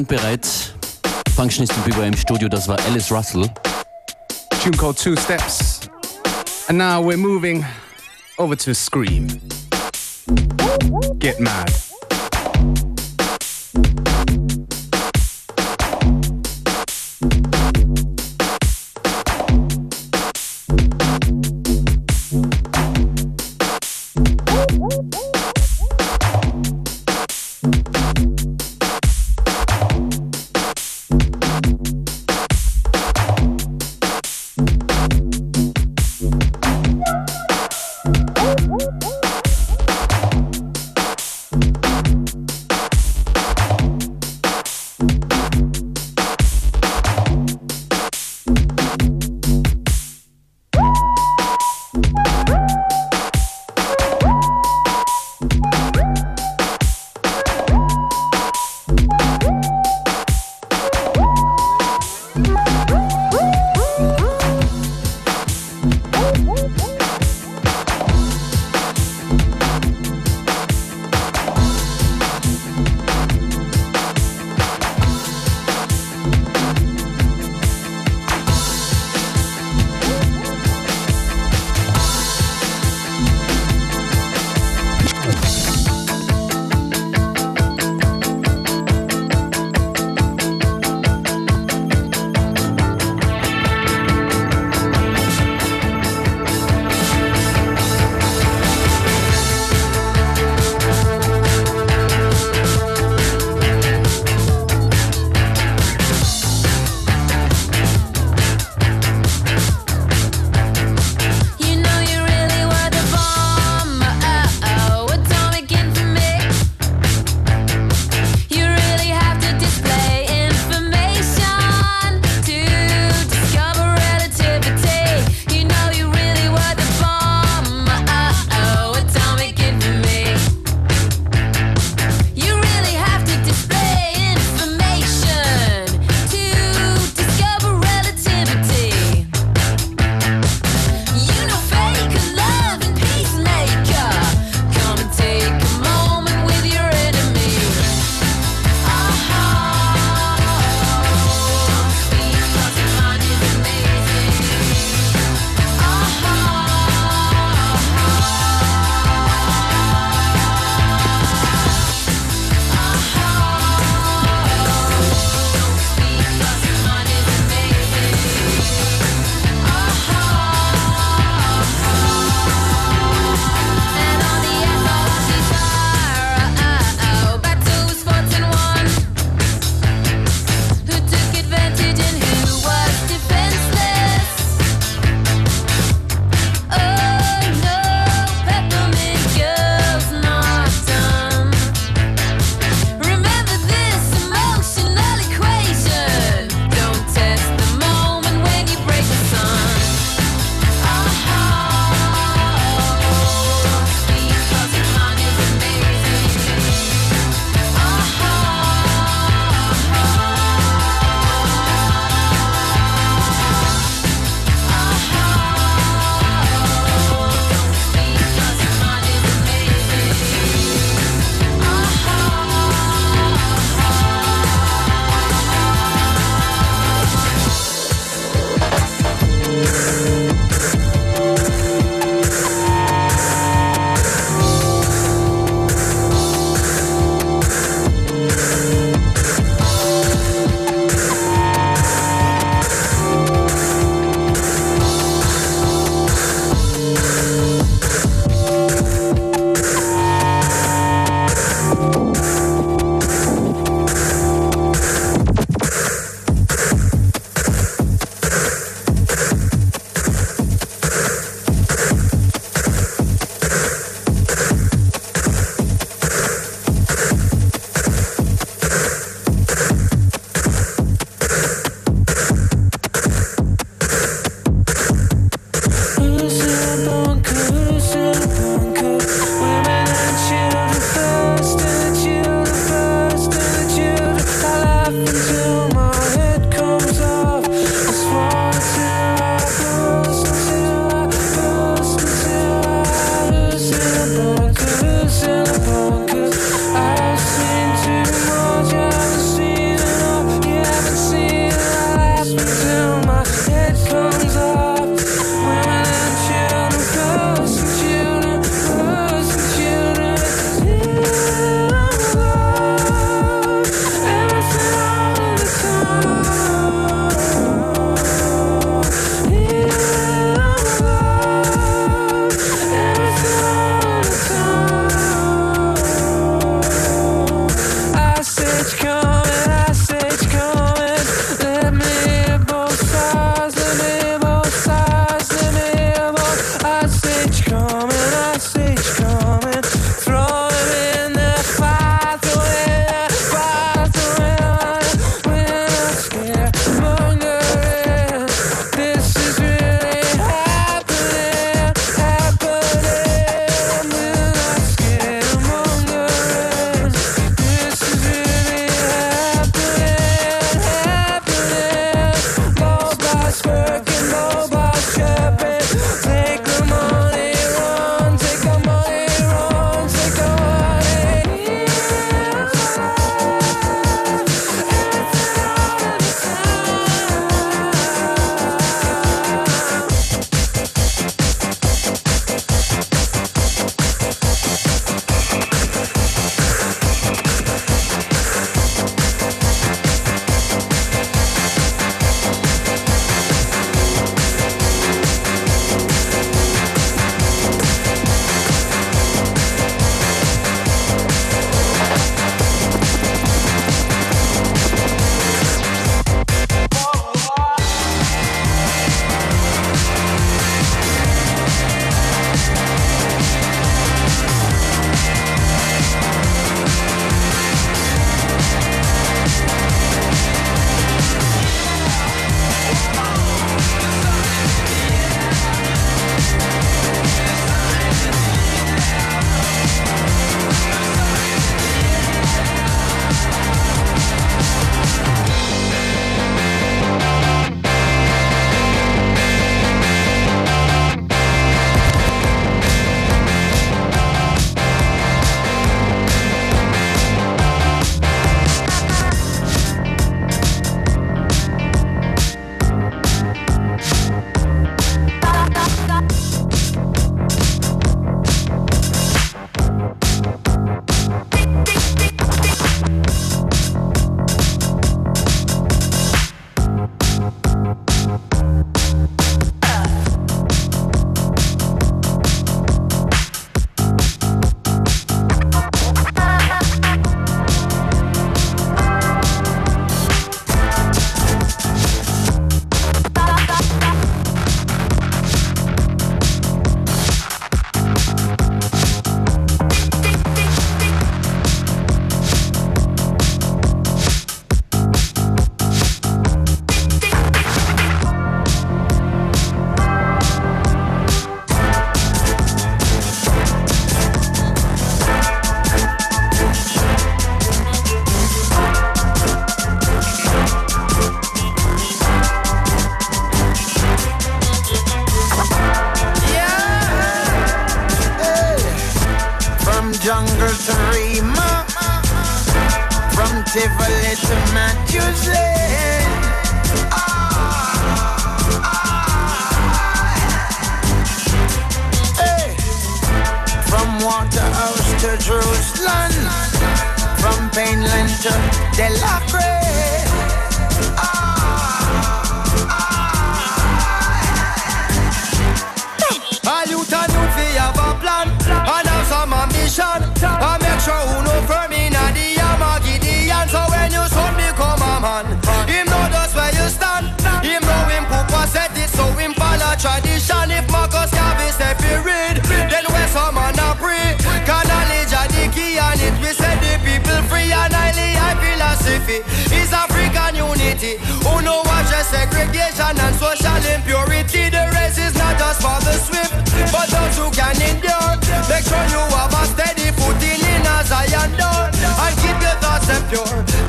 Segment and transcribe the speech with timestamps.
[0.00, 0.74] Sind bereit.
[1.36, 3.46] Functionist Bigger im Studio, das war Alice Russell.
[4.62, 5.90] Tune called Two Steps.
[6.68, 7.66] And now we're moving
[8.38, 9.26] over to Scream.
[11.18, 11.89] Get mad.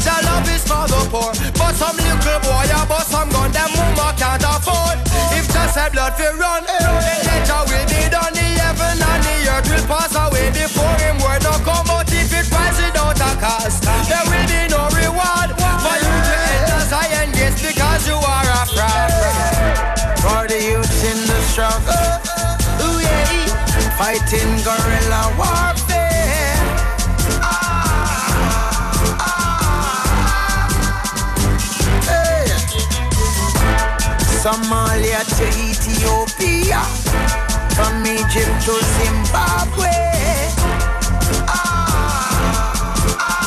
[0.05, 1.31] The love is for the poor.
[1.57, 4.97] But some little boy a bust some gun Them mama can't afford.
[5.38, 8.33] If just a blood fi run Then nature will be done.
[8.33, 11.17] The heaven and the earth will pass away Before him.
[11.21, 15.50] Word no come But if it rise without a cost There will be no reward
[15.57, 19.11] For you to enter Zion gates Because you are a fraud.
[20.21, 21.93] For the youth in the struggle.
[22.85, 25.90] Ooh yeah, fighting guerrilla warfare.
[34.41, 36.81] Somalia to Ethiopia,
[37.77, 39.93] from Egypt to Zimbabwe.
[41.45, 42.74] Ah,
[43.19, 43.38] ah.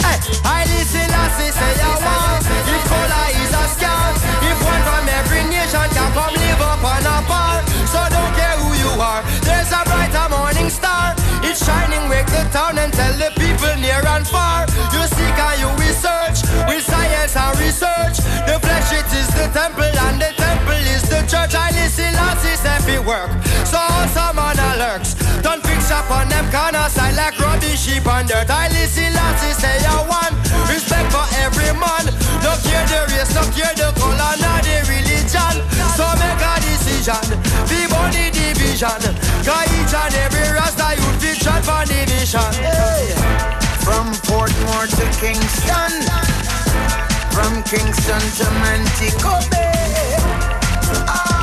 [0.00, 2.48] Hey, I listen, I say, say, I want.
[2.64, 7.04] If color is a scam, if one from every nation can come live up on
[7.04, 7.60] a par.
[7.92, 11.12] So don't care who you are, there's a brighter morning star.
[11.44, 14.64] It's shining, wake the town and tell the people near and far.
[14.96, 16.21] You seek and you research, with
[17.58, 18.16] research.
[18.46, 21.54] The flesh it is the temple and the temple is the church.
[21.54, 23.30] I listen, I see, every work.
[23.66, 23.80] So
[24.14, 25.14] some on lurks.
[25.42, 28.50] Don't fix up on them corner side like rubbish, sheep and dirt.
[28.50, 30.34] I listen, I see, say I want
[30.68, 32.06] respect for every man.
[32.42, 35.54] No care the race, no care the color, nor the religion.
[35.96, 37.26] So make a decision,
[37.68, 39.00] be body division.
[39.44, 42.52] Cause each and every rasta you fit shot for division.
[42.62, 43.52] Hey.
[43.82, 45.92] From Portmore to Kingston,
[47.32, 50.16] from Kingston to Montego Bay.
[51.08, 51.41] Ah.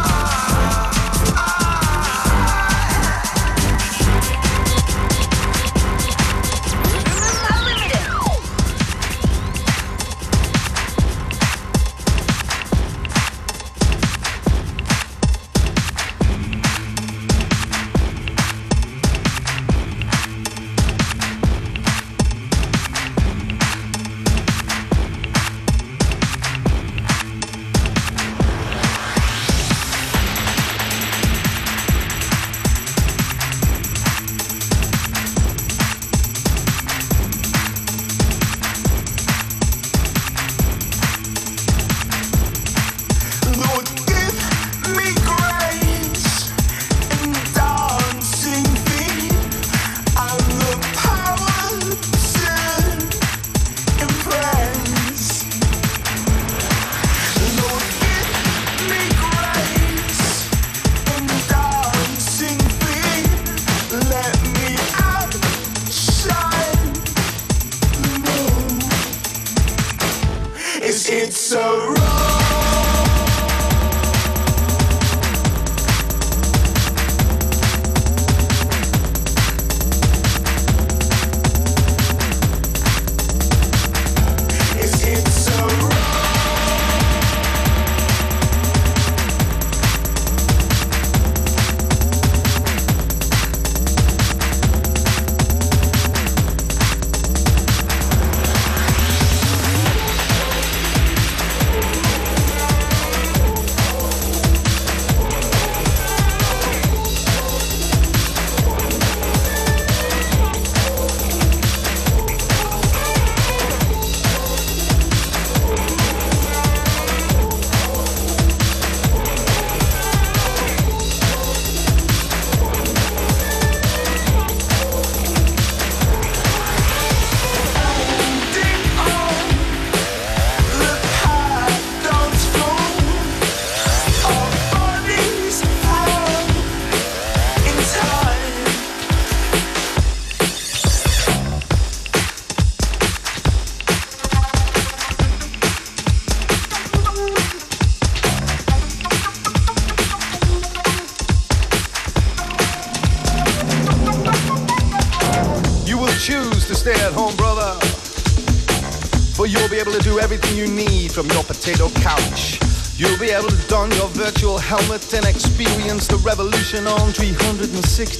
[164.70, 167.74] Helmet and experience the revolution on 360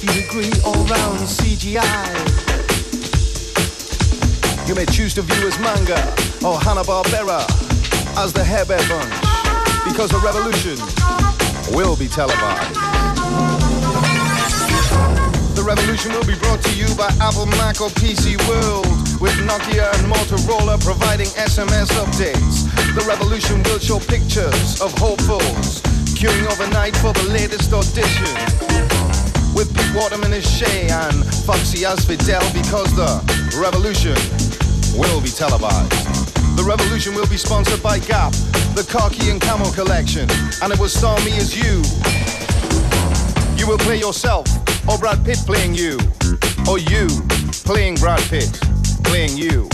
[0.08, 1.78] degree all-round CGI.
[4.66, 5.94] You may choose to view as manga
[6.44, 7.46] or Hanna-Barbera
[8.18, 9.14] as the Hair Bear Bunch
[9.86, 10.74] because the revolution
[11.70, 12.74] will be televised.
[15.54, 18.90] The revolution will be brought to you by Apple, Mac, or PC World,
[19.22, 22.66] with Nokia and Motorola providing SMS updates.
[22.98, 25.79] The revolution will show pictures of hopefuls
[26.20, 28.28] queuing overnight for the latest audition.
[29.56, 33.08] With Pete Waterman as Che and Foxy as Fidel, because the
[33.56, 34.12] revolution
[35.00, 35.88] will be televised.
[36.58, 38.32] The revolution will be sponsored by Gap,
[38.76, 40.28] the Khaki and Camo collection,
[40.60, 41.80] and it will star me as you.
[43.56, 44.44] You will play yourself
[44.86, 45.96] or Brad Pitt playing you,
[46.68, 47.08] or you
[47.64, 48.60] playing Brad Pitt,
[49.04, 49.70] playing you.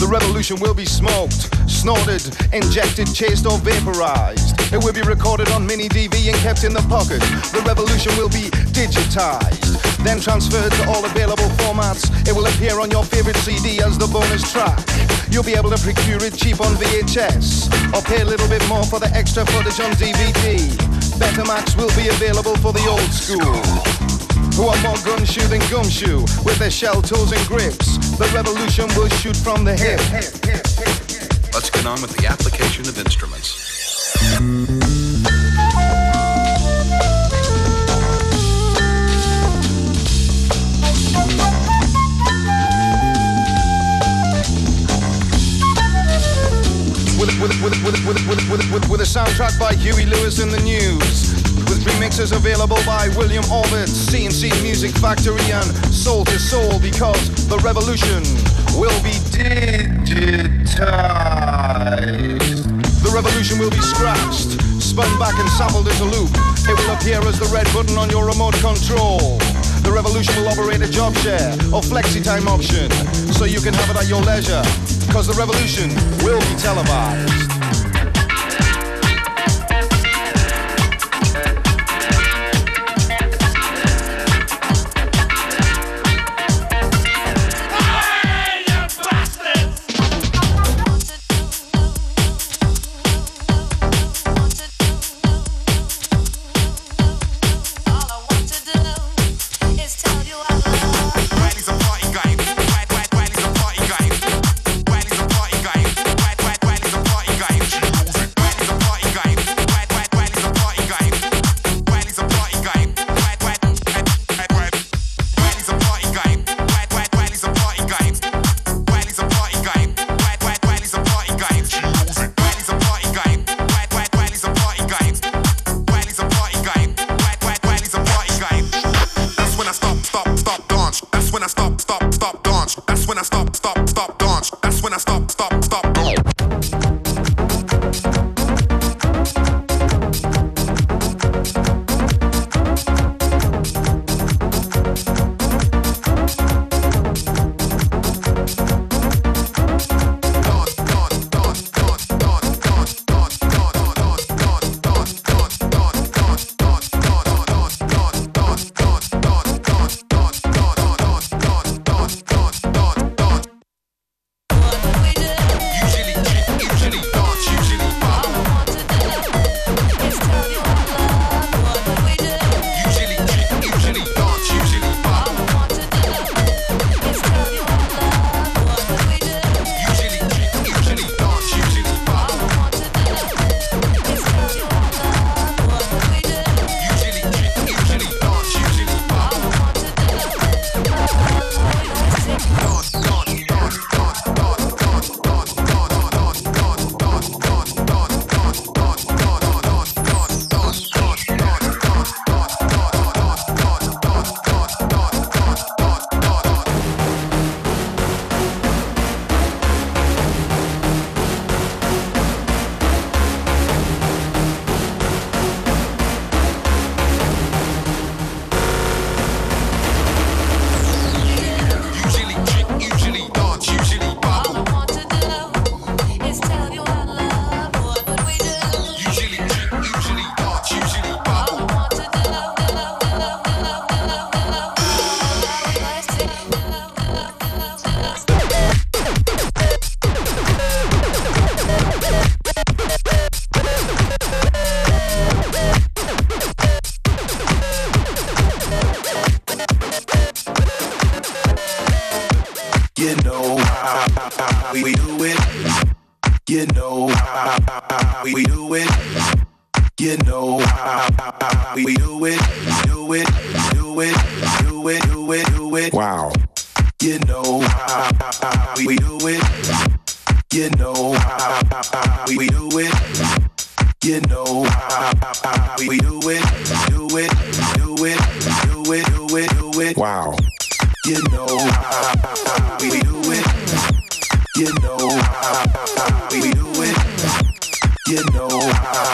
[0.00, 4.49] The revolution will be smoked, snorted, injected, chased, or vaporized.
[4.72, 7.18] It will be recorded on mini DV and kept in the pocket.
[7.50, 9.74] The revolution will be digitized,
[10.06, 12.06] then transferred to all available formats.
[12.22, 14.78] It will appear on your favorite CD as the bonus track.
[15.26, 18.84] You'll be able to procure it cheap on VHS, or pay a little bit more
[18.86, 20.62] for the extra footage on DVD.
[21.18, 23.58] Betamax will be available for the old school
[24.54, 27.98] who are more gumshoe than gumshoe with their shell tools and grips.
[28.18, 29.98] The revolution will shoot from the hip.
[31.52, 33.69] Let's get on with the application of instruments
[48.90, 51.32] with a soundtrack by Huey Lewis and the News.
[51.68, 55.64] With remixes available by William Orbit, C+C Music Factory, and
[55.94, 58.22] Soul II Soul because the revolution
[58.78, 60.50] will be digitized.
[63.10, 66.30] The revolution will be scratched, spun back and sampled into loop.
[66.62, 69.36] It will appear as the red button on your remote control.
[69.82, 72.88] The revolution will operate a job share or flexi time option
[73.34, 74.62] so you can have it at your leisure
[75.08, 75.90] because the revolution
[76.22, 77.59] will be televised.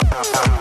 [0.02, 0.55] Bye.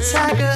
[0.00, 0.49] Tiger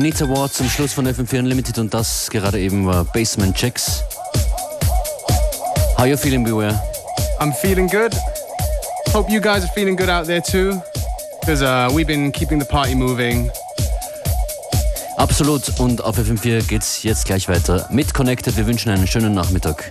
[0.00, 4.02] Anita Ward zum Schluss von FM4 Unlimited und das gerade eben war Basement Checks.
[5.98, 6.80] How you feeling, Beware?
[7.38, 8.14] I'm feeling good.
[9.12, 10.80] Hope you guys are feeling good out there too.
[11.40, 13.50] Because uh, we've been keeping the party moving.
[15.18, 15.78] Absolut.
[15.78, 18.56] Und auf FM4 geht's jetzt gleich weiter mit Connected.
[18.56, 19.86] Wir wünschen einen schönen Nachmittag.